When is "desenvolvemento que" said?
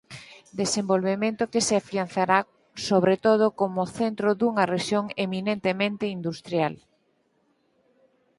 0.61-1.61